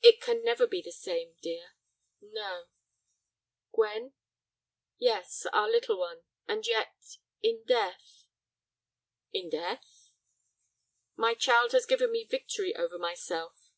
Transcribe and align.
"It 0.00 0.22
can 0.22 0.42
never 0.42 0.66
be 0.66 0.80
the 0.80 0.90
same, 0.90 1.36
dear." 1.42 1.72
"No." 2.22 2.68
"Gwen?" 3.70 4.14
"Yes, 4.96 5.44
our 5.52 5.68
little 5.70 5.98
one. 5.98 6.22
And 6.48 6.66
yet—in 6.66 7.64
death—" 7.66 8.24
"In 9.30 9.50
death?" 9.50 10.08
"My 11.16 11.34
child 11.34 11.72
has 11.72 11.84
given 11.84 12.12
me 12.12 12.24
victory 12.24 12.74
over 12.74 12.96
myself. 12.98 13.72